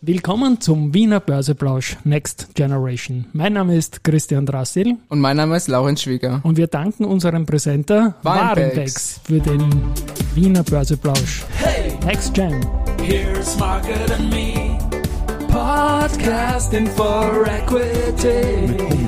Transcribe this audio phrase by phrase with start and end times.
[0.00, 3.26] Willkommen zum Wiener Börseplausch Next Generation.
[3.32, 4.96] Mein Name ist Christian Drassil.
[5.08, 6.38] Und mein Name ist Laurenz Schwieger.
[6.44, 9.68] Und wir danken unserem Präsenter Warenbex für den
[10.36, 11.42] Wiener Börseplausch.
[11.56, 12.64] Hey, Next Gen.
[13.02, 14.78] Here's Market and Me.
[15.48, 19.07] Podcasting for Equity.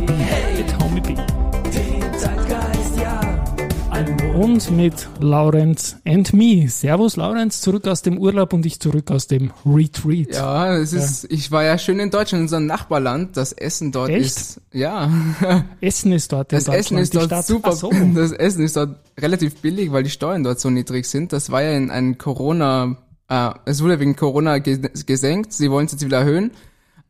[4.40, 6.66] Und mit Laurenz and me.
[6.66, 10.32] Servus Laurenz, zurück aus dem Urlaub und ich zurück aus dem Retreat.
[10.32, 11.28] Ja, es ist, ja.
[11.30, 13.36] ich war ja schön in Deutschland, in unserem Nachbarland.
[13.36, 14.24] Das Essen dort Echt?
[14.24, 15.10] ist, ja.
[15.82, 17.46] Essen ist dort Das Essen ist dort Stadt.
[17.46, 17.90] super, so.
[18.14, 21.34] das Essen ist dort relativ billig, weil die Steuern dort so niedrig sind.
[21.34, 22.96] Das war ja in einem Corona,
[23.28, 25.52] äh, es wurde wegen Corona gesenkt.
[25.52, 26.52] Sie wollen es jetzt wieder erhöhen.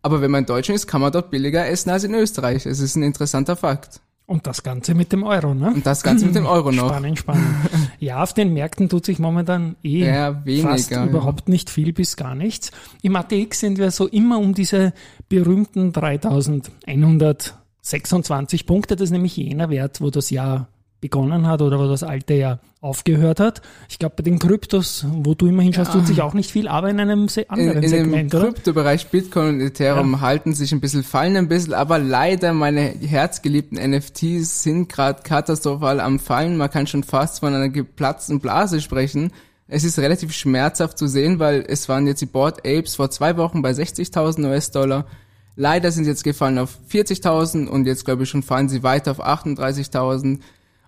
[0.03, 2.67] Aber wenn man in Deutschland ist, kann man dort billiger essen als in Österreich.
[2.67, 4.01] Es ist ein interessanter Fakt.
[4.31, 5.73] Und das Ganze mit dem Euro, ne?
[5.75, 6.91] Und das Ganze mit dem Euro noch.
[6.91, 7.45] Spannend, spannend.
[7.99, 11.05] Ja, auf den Märkten tut sich momentan eh ja, weniger, fast ja.
[11.05, 12.71] überhaupt nicht viel bis gar nichts.
[13.03, 14.93] Im ATX sind wir so immer um diese
[15.29, 18.95] berühmten 3126 Punkte.
[18.95, 20.69] Das ist nämlich jener Wert, wo das Jahr
[21.01, 23.61] begonnen hat oder wo das alte Jahr aufgehört hat.
[23.89, 25.99] Ich glaube, bei den Kryptos, wo du immer hinschaust, ja.
[25.99, 28.49] tut sich auch nicht viel, aber in einem anderen in, in Segment, oder?
[28.49, 30.21] Im Kryptobereich Bitcoin und Ethereum ja.
[30.21, 36.01] halten sich ein bisschen, fallen ein bisschen, aber leider meine herzgeliebten NFTs sind gerade katastrophal
[36.01, 36.57] am Fallen.
[36.57, 39.31] Man kann schon fast von einer geplatzten Blase sprechen.
[39.69, 43.37] Es ist relativ schmerzhaft zu sehen, weil es waren jetzt die Board Apes vor zwei
[43.37, 45.07] Wochen bei 60.000 US-Dollar.
[45.55, 49.11] Leider sind sie jetzt gefallen auf 40.000 und jetzt glaube ich schon fallen sie weiter
[49.11, 50.41] auf 38.000.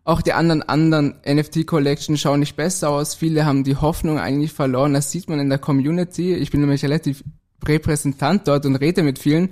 [0.04, 3.14] Auch die anderen anderen NFT Collection schauen nicht besser aus.
[3.14, 4.94] Viele haben die Hoffnung eigentlich verloren.
[4.94, 6.34] Das sieht man in der Community.
[6.34, 7.22] Ich bin nämlich relativ
[7.64, 9.50] Repräsentant dort und rede mit vielen.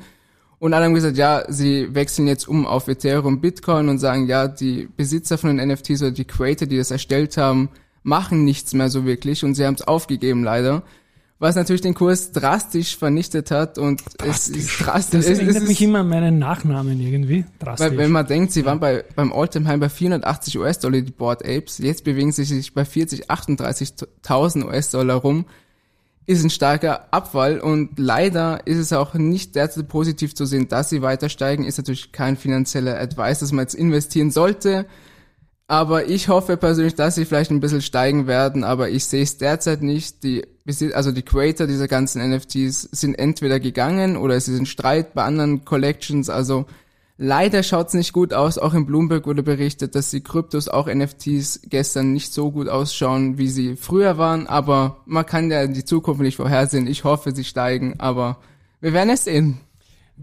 [0.59, 4.49] Und alle haben gesagt, ja, sie wechseln jetzt um auf Ethereum, Bitcoin und sagen, ja,
[4.49, 7.71] die Besitzer von den NFTs oder die Creator, die das erstellt haben,
[8.03, 10.83] machen nichts mehr so wirklich und sie haben es aufgegeben leider
[11.41, 14.57] was natürlich den Kurs drastisch vernichtet hat und drastisch.
[14.57, 15.27] es ist drastisch.
[15.27, 17.47] Das erinnert es, mich immer an meinen Nachnamen irgendwie.
[17.59, 17.91] Drastisch.
[17.91, 21.43] Weil, wenn man denkt, sie waren bei, beim Alltime High bei 480 US-Dollar, die Board
[21.43, 25.47] Apes, jetzt bewegen sie sich bei 40, 38.000 US-Dollar rum,
[26.27, 30.91] ist ein starker Abfall und leider ist es auch nicht derzeit positiv zu sehen, dass
[30.91, 34.85] sie weiter steigen, ist natürlich kein finanzieller Advice, dass man jetzt investieren sollte.
[35.71, 39.39] Aber ich hoffe persönlich, dass sie vielleicht ein bisschen steigen werden, aber ich sehe es
[39.39, 40.25] derzeit nicht.
[40.25, 40.43] Die,
[40.93, 45.23] also die Creator dieser ganzen NFTs sind entweder gegangen oder es ist ein Streit bei
[45.23, 46.29] anderen Collections.
[46.29, 46.67] Also
[47.19, 48.59] leider schaut es nicht gut aus.
[48.59, 53.39] Auch in Bloomberg wurde berichtet, dass die Kryptos, auch NFTs, gestern nicht so gut ausschauen,
[53.39, 54.49] wie sie früher waren.
[54.49, 56.89] Aber man kann ja die Zukunft nicht vorhersehen.
[56.89, 58.39] Ich hoffe, sie steigen, aber
[58.81, 59.61] wir werden es sehen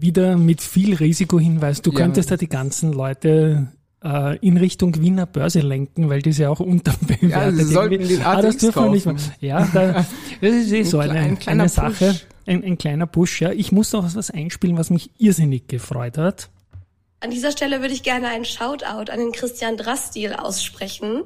[0.00, 1.82] wieder mit viel Risikohinweis.
[1.82, 1.96] Du ja.
[1.96, 6.60] könntest ja die ganzen Leute in Richtung Wiener Börse lenken, weil die ist ja auch
[6.60, 7.22] unterbewertet.
[7.30, 9.16] Ja, sie sollten den ah, das dürfen wir nicht mal.
[9.40, 10.06] Ja, da,
[10.40, 12.14] das ist eh so eine, ein eine Sache,
[12.46, 13.40] ein, ein, kleiner Push.
[13.40, 16.48] Ja, ich muss noch was einspielen, was mich irrsinnig gefreut hat.
[17.20, 21.24] An dieser Stelle würde ich gerne einen Shoutout an den Christian Drastil aussprechen,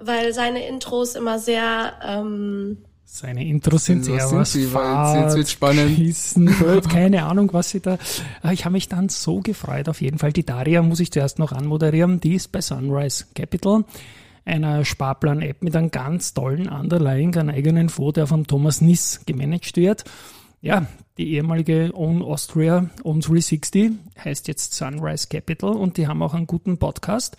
[0.00, 2.78] weil seine Intros immer sehr ähm,
[3.14, 5.96] seine Intros sind sehr was sie, Fahrt, jetzt spannend.
[6.36, 7.96] Wird, keine Ahnung, was sie da.
[8.50, 9.88] Ich habe mich dann so gefreut.
[9.88, 10.32] Auf jeden Fall.
[10.32, 12.18] Die Daria muss ich zuerst noch anmoderieren.
[12.18, 13.84] Die ist bei Sunrise Capital,
[14.44, 19.76] einer Sparplan-App mit einem ganz tollen Underlying, einem eigenen Fonds, der von Thomas Niss gemanagt
[19.76, 20.02] wird.
[20.60, 23.92] Ja, die ehemalige Own Austria, Own 360,
[24.24, 27.36] heißt jetzt Sunrise Capital und die haben auch einen guten Podcast.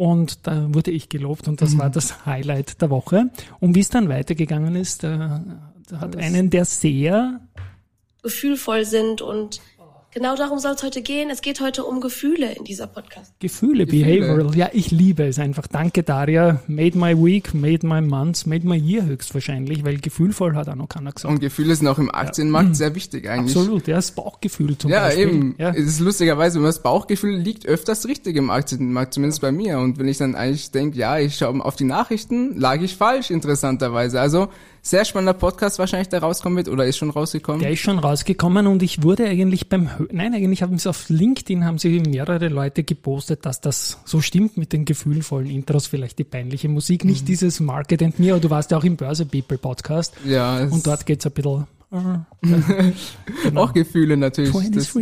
[0.00, 1.80] Und da wurde ich gelobt und das mhm.
[1.80, 3.28] war das Highlight der Woche.
[3.58, 5.44] Und wie es dann weitergegangen ist, da,
[5.90, 7.38] da hat einen, der sehr
[8.22, 9.60] gefühlvoll sind und
[10.12, 11.30] Genau darum soll es heute gehen.
[11.30, 13.32] Es geht heute um Gefühle in dieser Podcast.
[13.38, 14.56] Gefühle, Gefühle, Behavioral.
[14.56, 15.68] Ja, ich liebe es einfach.
[15.68, 16.60] Danke, Daria.
[16.66, 20.88] Made my week, made my month, made my year höchstwahrscheinlich, weil gefühlvoll hat auch noch
[20.88, 21.32] keiner gesagt.
[21.32, 22.74] Und Gefühle sind auch im Aktienmarkt ja.
[22.74, 23.56] sehr wichtig eigentlich.
[23.56, 25.28] Absolut, ja, das Bauchgefühl zum ja, Beispiel.
[25.28, 25.54] Eben.
[25.58, 25.78] Ja, eben.
[25.78, 29.78] Es ist lustigerweise, wenn das Bauchgefühl liegt öfters richtig im Aktienmarkt, zumindest bei mir.
[29.78, 33.30] Und wenn ich dann eigentlich denke, ja, ich schaue auf die Nachrichten, lag ich falsch,
[33.30, 34.20] interessanterweise.
[34.20, 34.48] Also,
[34.82, 37.60] sehr spannender Podcast wahrscheinlich, der rauskommen wird oder ist schon rausgekommen?
[37.60, 41.64] Der ist schon rausgekommen und ich wurde eigentlich beim, nein, eigentlich haben sie auf LinkedIn
[41.64, 46.24] haben sie mehrere Leute gepostet, dass das so stimmt mit den gefühlvollen Intros, vielleicht die
[46.24, 47.26] peinliche Musik, nicht mhm.
[47.26, 50.14] dieses Market and Me, aber du warst ja auch im Börse People Podcast.
[50.24, 50.64] Ja.
[50.64, 52.24] Und dort geht's ein bisschen ja,
[53.42, 53.64] genau.
[53.64, 54.52] Auch Gefühle natürlich.
[54.70, 54.94] Das,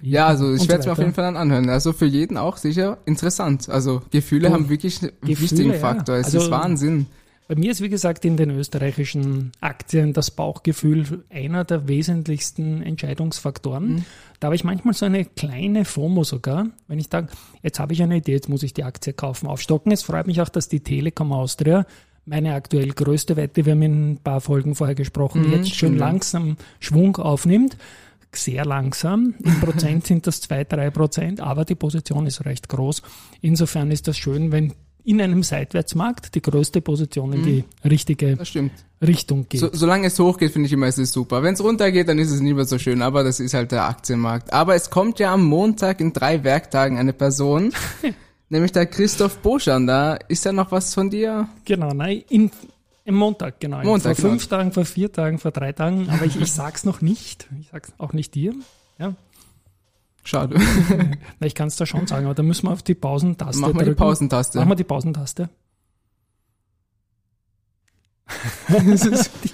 [0.00, 1.68] ja, also ich werde es mir auf jeden Fall dann anhören.
[1.68, 3.68] Also für jeden auch sicher interessant.
[3.68, 6.14] Also Gefühle oh, haben wirklich einen Gefühle, wichtigen Faktor.
[6.16, 7.06] Es also, ist Wahnsinn.
[7.46, 13.96] Bei mir ist, wie gesagt, in den österreichischen Aktien das Bauchgefühl einer der wesentlichsten Entscheidungsfaktoren.
[13.96, 14.04] Mhm.
[14.40, 17.28] Da habe ich manchmal so eine kleine FOMO sogar, wenn ich sage,
[17.62, 19.92] jetzt habe ich eine Idee, jetzt muss ich die Aktie kaufen, aufstocken.
[19.92, 21.86] Es freut mich auch, dass die Telekom Austria
[22.26, 25.98] meine aktuell größte Wette, wir haben in ein paar Folgen vorher gesprochen, Mhm, jetzt schön
[25.98, 27.76] langsam Schwung aufnimmt.
[28.32, 29.34] Sehr langsam.
[29.44, 33.02] Im Prozent sind das zwei, drei Prozent, aber die Position ist recht groß.
[33.42, 34.72] Insofern ist das schön, wenn
[35.04, 38.72] in einem Seitwärtsmarkt die größte Position in die richtige Das stimmt.
[39.02, 39.60] Richtung geht.
[39.60, 41.42] So, solange es hochgeht, finde ich immer, es ist super.
[41.42, 43.84] Wenn es runtergeht, dann ist es nicht mehr so schön, aber das ist halt der
[43.84, 44.52] Aktienmarkt.
[44.52, 47.72] Aber es kommt ja am Montag in drei Werktagen eine Person,
[48.48, 49.86] nämlich der Christoph Boschan.
[49.86, 51.48] Da ist ja noch was von dir.
[51.66, 52.50] Genau, nein, in,
[53.04, 53.82] im Montag, genau.
[53.82, 57.02] Montag, vor fünf Tagen, vor vier Tagen, vor drei Tagen, aber ich, ich sag's noch
[57.02, 57.46] nicht.
[57.60, 58.54] Ich sag's auch nicht dir.
[58.98, 59.14] Ja.
[60.24, 60.56] Schade.
[61.38, 63.78] Na, ich kann es da schon sagen, aber da müssen wir auf die Pausentaste Machen
[63.78, 63.94] wir die.
[63.94, 64.58] Pausentaste.
[64.58, 65.50] Machen wir die Pausentaste.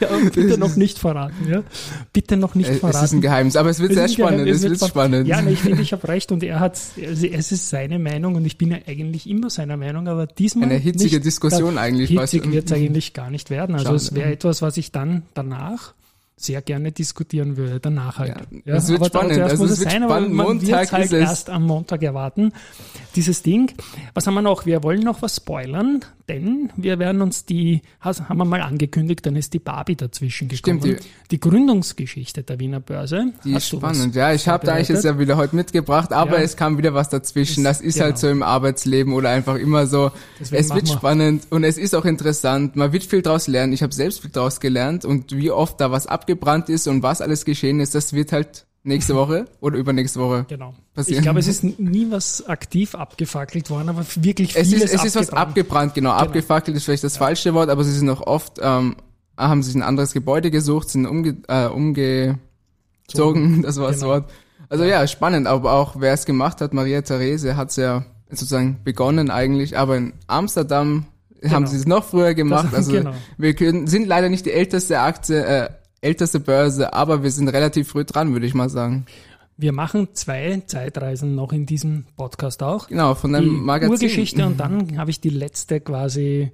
[0.00, 1.64] ja, bitte noch nicht verraten, ja.
[2.12, 3.04] Bitte noch nicht Äh, es verraten.
[3.04, 4.48] ist ein Geheimnis, aber es wird Es sehr ist spannend.
[4.48, 5.26] Es wird spa- spannend.
[5.26, 8.36] Ja, nee, ich finde, ich habe recht und er hat, also es ist seine Meinung
[8.36, 11.26] und ich bin ja eigentlich immer seiner Meinung, aber diesmal Eine hitzige nicht.
[11.26, 12.10] Diskussion eigentlich.
[12.10, 13.74] Hitzig wird es eigentlich gar nicht werden.
[13.74, 13.96] Also Schade.
[13.96, 15.94] es wäre etwas, was ich dann danach
[16.42, 18.34] sehr gerne diskutieren würde, danach halt.
[18.64, 19.34] Ja, es wird aber da- spannend.
[19.34, 20.34] zuerst Also muss es wird sein, aber spannend.
[20.34, 22.52] man Montag wird's halt erst am Montag erwarten,
[23.16, 23.72] dieses Ding.
[24.14, 24.66] Was haben wir noch?
[24.66, 26.00] Wir wollen noch was spoilern,
[26.30, 30.80] denn wir werden uns die, haben wir mal angekündigt, dann ist die Barbie dazwischen gekommen.
[30.80, 31.00] Stimmt,
[31.30, 33.32] die, Gründungsgeschichte der Wiener Börse.
[33.44, 34.14] Die ist spannend.
[34.14, 36.42] Ja, ich habe da eigentlich jetzt ja wieder heute mitgebracht, aber Ja.
[36.44, 37.64] es kam wieder was dazwischen.
[37.64, 38.20] Das ist halt genau.
[38.20, 40.12] so im Arbeitsleben oder einfach immer so.
[40.38, 42.76] Deswegen es wird wir- spannend und es ist auch interessant.
[42.76, 43.72] Man wird viel draus lernen.
[43.72, 47.20] Ich habe selbst viel draus gelernt und wie oft da was abgebrannt ist und was
[47.20, 50.46] alles geschehen ist, das wird halt nächste Woche oder übernächste Woche.
[50.48, 50.74] Genau.
[50.94, 51.18] passieren.
[51.18, 55.04] Ich glaube, es ist nie was aktiv abgefackelt worden, aber wirklich Es vieles ist, es
[55.04, 55.48] ist was abgebrannt.
[55.48, 56.10] abgebrannt, genau.
[56.12, 58.96] Abgefackelt ist vielleicht das falsche Wort, aber sie sind noch oft, ähm,
[59.36, 64.08] haben sich ein anderes Gebäude gesucht, sind umge, äh, umgezogen, das war das Genau.
[64.12, 64.30] Wort.
[64.68, 69.30] Also ja, spannend, aber auch wer es gemacht hat, Maria Therese hat's ja sozusagen begonnen
[69.30, 71.06] eigentlich, aber in Amsterdam
[71.48, 72.66] haben sie es noch früher gemacht.
[72.70, 73.12] Das- also genau.
[73.38, 77.88] wir können, sind leider nicht die älteste Aktie, äh, älteste Börse, aber wir sind relativ
[77.88, 79.06] früh dran, würde ich mal sagen.
[79.56, 82.88] Wir machen zwei Zeitreisen noch in diesem Podcast auch.
[82.88, 83.92] Genau, von Die einem Magazin.
[83.92, 86.50] Urgeschichte und dann habe ich die letzte quasi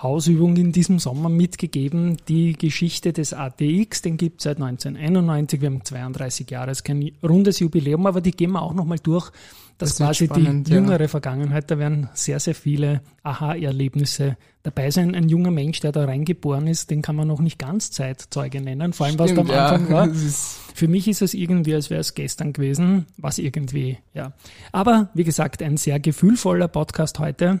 [0.00, 2.16] Hausübung in diesem Sommer mitgegeben.
[2.28, 5.60] Die Geschichte des ATX, den gibt es seit 1991.
[5.60, 9.30] Wir haben 32 Jahre, ist kein rundes Jubiläum, aber die gehen wir auch nochmal durch.
[9.78, 10.78] Das, Das quasi spannend, die ja.
[10.78, 15.16] jüngere Vergangenheit, da werden sehr, sehr viele Aha-Erlebnisse dabei sein.
[15.16, 18.92] Ein junger Mensch, der da reingeboren ist, den kann man noch nicht ganz Zeitzeuge nennen,
[18.92, 19.66] vor allem was da am Stimmt, ja.
[19.66, 20.08] Anfang war.
[20.74, 24.32] Für mich ist es irgendwie, als wäre es gestern gewesen, was irgendwie, ja.
[24.70, 27.60] Aber wie gesagt, ein sehr gefühlvoller Podcast heute.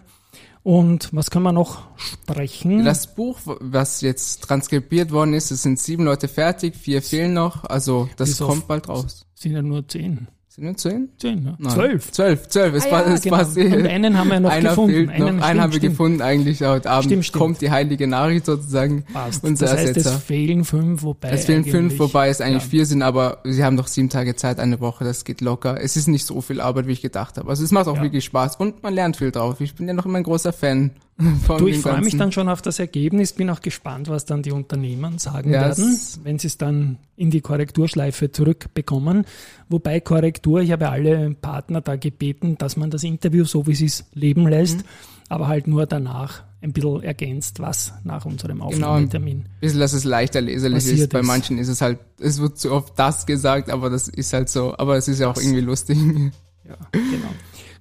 [0.64, 2.86] Und was können wir noch sprechen?
[2.86, 7.64] Das Buch, was jetzt transkribiert worden ist, es sind sieben Leute fertig, vier fehlen noch,
[7.64, 9.26] also das Bis kommt bald raus.
[9.34, 10.26] sind ja nur zehn.
[10.54, 11.08] Sind wir zehn?
[11.18, 11.56] Zehn, ne?
[11.58, 11.72] Nein.
[11.72, 12.12] Zwölf.
[12.12, 13.36] Zwölf, zwölf, es, Ah passt, ja, es genau.
[13.38, 13.76] passt eh.
[13.76, 14.92] Und einen haben wir noch Einer gefunden.
[14.94, 15.92] fehlt noch, Einen- stimmt, haben wir stimmt.
[15.92, 17.04] gefunden eigentlich heute Abend.
[17.06, 17.42] Stimmt, stimmt.
[17.42, 19.02] Kommt die heilige Nachricht sozusagen.
[19.12, 19.42] Passt.
[19.42, 20.10] Unser das heißt, Ersetzer.
[20.16, 22.68] es fehlen fünf, wobei Es fehlen fünf, eigentlich- wobei es eigentlich ja.
[22.68, 25.80] vier sind, aber sie haben doch sieben Tage Zeit, eine Woche, das geht locker.
[25.82, 27.50] Es ist nicht so viel Arbeit, wie ich gedacht habe.
[27.50, 28.02] Also es macht auch Ja.
[28.02, 29.60] wirklich Spaß und man lernt viel drauf.
[29.60, 32.60] Ich bin ja noch immer ein großer Fan Du, ich freue mich dann schon auf
[32.60, 36.58] das Ergebnis, bin auch gespannt, was dann die Unternehmen sagen Ja, werden, wenn sie es
[36.58, 39.24] dann in die Korrekturschleife zurückbekommen.
[39.68, 43.80] Wobei Korrektur, ich habe alle Partner da gebeten, dass man das Interview so wie es
[43.80, 44.82] ist leben lässt, Mhm.
[45.28, 48.66] aber halt nur danach ein bisschen ergänzt, was nach unserem Genau.
[48.70, 49.44] Aufnahmetermin.
[49.60, 51.10] bisschen, dass es leichter leserlich ist.
[51.10, 54.48] Bei manchen ist es halt, es wird zu oft das gesagt, aber das ist halt
[54.48, 54.74] so.
[54.78, 55.96] Aber es ist ja auch Das- irgendwie lustig.
[56.66, 57.28] Ja, genau.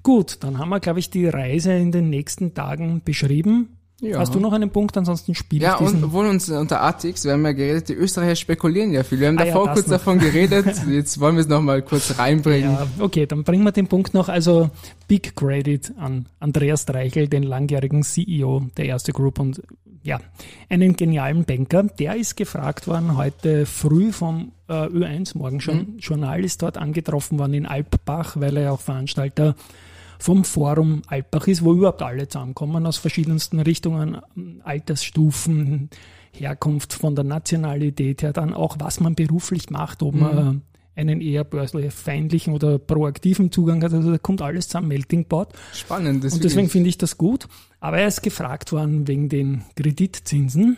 [0.03, 3.69] Gut, dann haben wir, glaube ich, die Reise in den nächsten Tagen beschrieben.
[4.01, 4.19] Ja.
[4.19, 4.98] Hast du noch einen Punkt?
[4.98, 6.00] Ansonsten spiele Ja, ich diesen.
[6.00, 9.22] und obwohl uns unter ATX, wir haben ja geredet, die Österreicher spekulieren ja viel.
[9.22, 9.93] Wir haben Ah ja, davor das kurz noch.
[9.93, 12.72] davon geredet, jetzt wollen wir es nochmal kurz reinbringen.
[12.74, 14.27] Ja, okay, dann bringen wir den Punkt noch.
[14.27, 14.69] Also
[15.07, 19.62] Big Credit an Andreas Dreichel, den langjährigen CEO der Erste Group und
[20.01, 20.19] ja,
[20.67, 21.83] einen genialen Banker.
[21.83, 25.77] Der ist gefragt worden heute früh vom äh, Ö1 morgen schon.
[25.77, 25.98] Mhm.
[26.00, 29.55] Journal ist dort angetroffen worden in Alpbach, weil er ja auch Veranstalter
[30.24, 34.22] vom Forum Alpbach ist, wo überhaupt alle zusammenkommen aus verschiedensten Richtungen,
[34.63, 35.89] Altersstufen,
[36.32, 40.62] Herkunft von der Nationalität her, dann auch was man beruflich macht, ob man
[40.96, 43.94] einen eher börslich feindlichen oder proaktiven Zugang hat.
[43.94, 45.50] Also da kommt alles zusammen, Melting Pot.
[45.74, 46.24] Spannend.
[46.24, 47.50] Das Und deswegen finde ich das gut.
[47.82, 50.77] Aber er ist gefragt worden wegen den Kreditzinsen.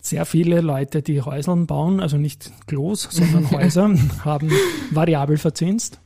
[0.00, 4.50] Sehr viele Leute, die Häuseln bauen, also nicht Klos, sondern Häuser, haben
[4.90, 6.01] variabel verzinst.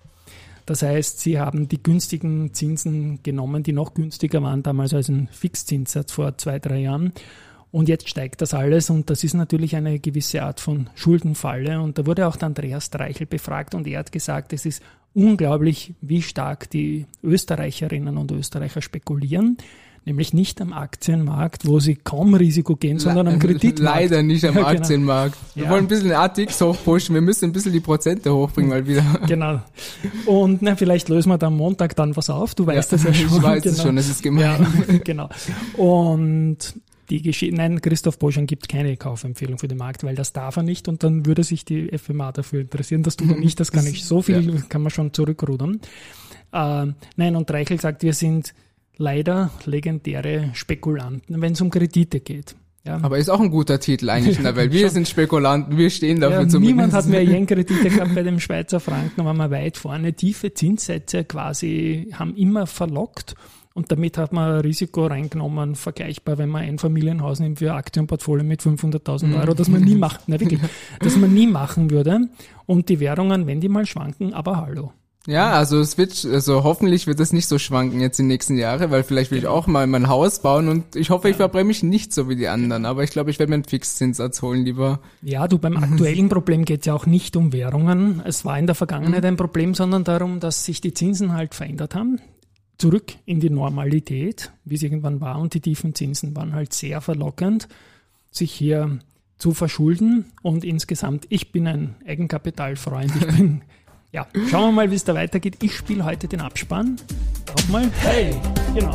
[0.67, 5.29] Das heißt, sie haben die günstigen Zinsen genommen, die noch günstiger waren damals als ein
[5.31, 7.13] Fixzinssatz vor zwei, drei Jahren.
[7.77, 11.79] Und jetzt steigt das alles und das ist natürlich eine gewisse Art von Schuldenfalle.
[11.83, 15.93] Und da wurde auch der Andreas Dreichel befragt und er hat gesagt, es ist unglaublich,
[16.01, 19.59] wie stark die Österreicherinnen und Österreicher spekulieren.
[20.07, 23.81] nämlich nicht am Aktienmarkt, wo sie kaum Risiko gehen, sondern am Kreditmarkt.
[23.81, 24.69] Leider nicht am genau.
[24.69, 25.37] Aktienmarkt.
[25.55, 25.71] Wir ja.
[25.71, 29.05] wollen ein bisschen ATX hochpushen, wir müssen ein bisschen die Prozente hochbringen mal wieder.
[29.27, 29.61] Genau.
[30.25, 33.05] Und na, vielleicht lösen wir da am Montag dann was auf, du weißt ja, das
[33.05, 33.37] ja schon.
[33.37, 33.75] Ich weiß genau.
[33.75, 34.67] es schon, es ist gemein.
[34.89, 35.29] Ja, genau.
[35.77, 36.75] Und
[37.11, 40.63] die Geschichte, nein, Christoph Boschan gibt keine Kaufempfehlung für den Markt, weil das darf er
[40.63, 43.03] nicht und dann würde sich die FMA dafür interessieren.
[43.03, 44.61] Das tut er nicht, das kann ich, so viel ja.
[44.69, 45.81] kann man schon zurückrudern.
[46.53, 46.87] Äh,
[47.17, 48.55] nein, und Reichel sagt, wir sind
[48.97, 52.57] leider legendäre Spekulanten, wenn es um Kredite geht.
[52.87, 53.01] Ja.
[53.03, 54.73] Aber ist auch ein guter Titel eigentlich in der Welt.
[54.73, 56.77] Wir sind Spekulanten, wir stehen dafür ja, zumindest.
[56.77, 60.13] Niemand hat mehr Yen-Kredite gehabt bei dem Schweizer Franken, waren wir weit vorne.
[60.13, 63.35] Tiefe Zinssätze quasi haben immer verlockt.
[63.77, 68.63] Und damit hat man Risiko reingenommen, vergleichbar, wenn man ein Familienhaus nimmt für Aktienportfolio mit
[68.63, 70.61] 500.000 Euro, das man nie macht, na wirklich,
[70.99, 72.21] das man nie machen würde.
[72.65, 74.93] Und die Währungen, wenn die mal schwanken, aber hallo.
[75.27, 78.91] Ja, also es wird, also hoffentlich wird es nicht so schwanken jetzt die nächsten Jahre,
[78.91, 81.83] weil vielleicht will ich auch mal mein Haus bauen und ich hoffe, ich verbrenne mich
[81.83, 85.01] nicht so wie die anderen, aber ich glaube, ich werde mir einen Fixzinssatz holen lieber.
[85.21, 88.23] Ja, du, beim aktuellen Problem geht es ja auch nicht um Währungen.
[88.25, 89.29] Es war in der Vergangenheit mhm.
[89.29, 92.21] ein Problem, sondern darum, dass sich die Zinsen halt verändert haben
[92.79, 95.39] zurück in die Normalität, wie es irgendwann war.
[95.39, 97.69] Und die tiefen Zinsen waren halt sehr verlockend,
[98.31, 98.99] sich hier
[99.39, 100.27] zu verschulden.
[100.43, 103.13] Und insgesamt, ich bin ein Eigenkapitalfreund.
[103.17, 103.63] Ich bin,
[104.13, 105.63] ja, schauen wir mal, wie es da weitergeht.
[105.63, 106.97] Ich spiele heute den Abspann.
[107.55, 107.91] Auch mal.
[108.01, 108.35] Hey,
[108.75, 108.95] genau.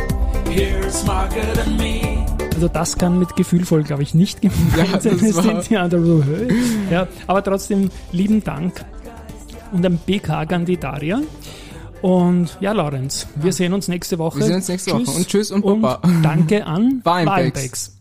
[0.50, 2.26] Here's Margaret and me.
[2.54, 5.14] Also das kann mit gefühlvoll, glaube ich, nicht gemeint ja, sein.
[5.16, 6.24] Es sind die anderen so,
[6.92, 8.86] ja, aber trotzdem lieben Dank
[9.72, 11.22] und ein BK Gandidaria.
[12.02, 14.40] Und ja, Lorenz, wir sehen uns nächste Woche.
[14.40, 15.96] Wir sehen uns nächste tschüss Woche und tschüss und Baba.
[16.04, 18.01] Und danke an Warmpex.